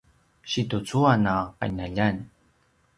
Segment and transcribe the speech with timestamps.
[0.51, 2.17] situcuan a qinaljan